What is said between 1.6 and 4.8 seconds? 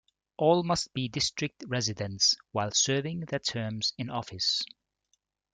residents while serving their terms in office.